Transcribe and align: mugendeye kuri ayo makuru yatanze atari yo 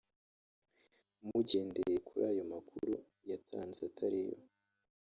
mugendeye 1.27 1.95
kuri 2.07 2.21
ayo 2.31 2.43
makuru 2.51 2.87
yatanze 3.29 3.79
atari 3.89 4.19
yo 4.27 4.35